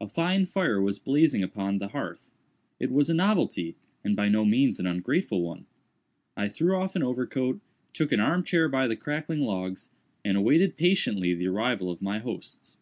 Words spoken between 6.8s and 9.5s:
an overcoat, took an arm chair by the crackling